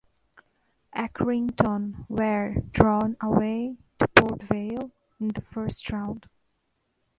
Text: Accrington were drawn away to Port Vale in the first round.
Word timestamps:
Accrington 0.95 2.07
were 2.09 2.55
drawn 2.71 3.15
away 3.21 3.77
to 3.99 4.07
Port 4.07 4.41
Vale 4.41 4.89
in 5.19 5.27
the 5.27 5.41
first 5.41 5.91
round. 5.91 6.27